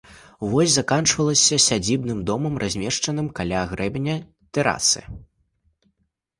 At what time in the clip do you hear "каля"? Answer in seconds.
3.43-3.61